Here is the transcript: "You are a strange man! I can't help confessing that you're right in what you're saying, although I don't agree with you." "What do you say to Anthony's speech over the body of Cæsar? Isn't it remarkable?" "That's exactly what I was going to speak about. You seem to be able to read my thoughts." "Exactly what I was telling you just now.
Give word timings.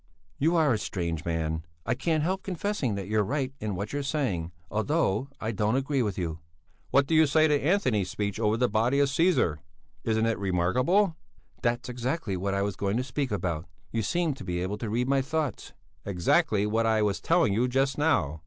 "You 0.39 0.55
are 0.55 0.73
a 0.73 0.79
strange 0.79 1.25
man! 1.25 1.63
I 1.85 1.93
can't 1.93 2.23
help 2.23 2.41
confessing 2.41 2.95
that 2.95 3.07
you're 3.07 3.21
right 3.21 3.53
in 3.59 3.75
what 3.75 3.93
you're 3.93 4.01
saying, 4.01 4.51
although 4.71 5.27
I 5.39 5.51
don't 5.51 5.75
agree 5.75 6.01
with 6.01 6.17
you." 6.17 6.39
"What 6.89 7.05
do 7.05 7.13
you 7.13 7.27
say 7.27 7.47
to 7.47 7.61
Anthony's 7.63 8.09
speech 8.09 8.39
over 8.39 8.57
the 8.57 8.67
body 8.67 8.97
of 8.97 9.09
Cæsar? 9.09 9.59
Isn't 10.03 10.25
it 10.25 10.39
remarkable?" 10.39 11.17
"That's 11.61 11.87
exactly 11.87 12.35
what 12.35 12.55
I 12.55 12.63
was 12.63 12.75
going 12.75 12.97
to 12.97 13.03
speak 13.03 13.29
about. 13.31 13.67
You 13.91 14.01
seem 14.01 14.33
to 14.33 14.43
be 14.43 14.59
able 14.63 14.79
to 14.79 14.89
read 14.89 15.07
my 15.07 15.21
thoughts." 15.21 15.71
"Exactly 16.03 16.65
what 16.65 16.87
I 16.87 17.03
was 17.03 17.21
telling 17.21 17.53
you 17.53 17.67
just 17.67 17.99
now. 17.99 18.39